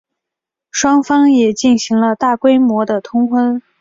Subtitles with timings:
[0.71, 3.61] 双方也进行了大规模的通婚。